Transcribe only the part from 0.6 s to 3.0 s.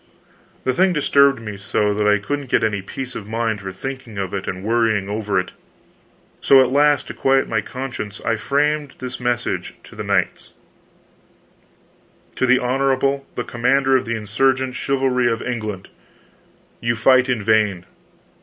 The thing disturbed me so that I couldn't get any